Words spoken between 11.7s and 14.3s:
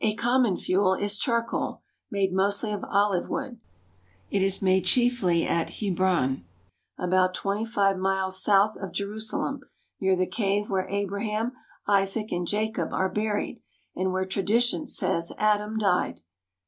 Isaac, and Jacob are buried and where